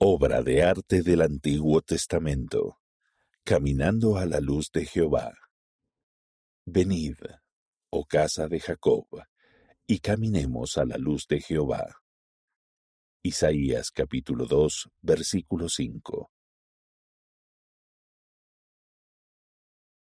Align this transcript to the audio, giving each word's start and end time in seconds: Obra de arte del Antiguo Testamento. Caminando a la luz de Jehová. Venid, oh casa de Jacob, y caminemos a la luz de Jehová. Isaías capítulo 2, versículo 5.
Obra 0.00 0.42
de 0.42 0.62
arte 0.62 1.02
del 1.02 1.22
Antiguo 1.22 1.80
Testamento. 1.80 2.78
Caminando 3.42 4.16
a 4.16 4.26
la 4.26 4.38
luz 4.38 4.70
de 4.72 4.86
Jehová. 4.86 5.34
Venid, 6.64 7.16
oh 7.90 8.04
casa 8.04 8.46
de 8.46 8.60
Jacob, 8.60 9.08
y 9.88 9.98
caminemos 9.98 10.78
a 10.78 10.84
la 10.84 10.98
luz 10.98 11.26
de 11.26 11.40
Jehová. 11.40 11.96
Isaías 13.24 13.90
capítulo 13.90 14.46
2, 14.46 14.88
versículo 15.02 15.68
5. 15.68 16.30